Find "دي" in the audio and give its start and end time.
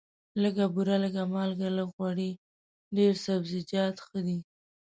4.25-4.39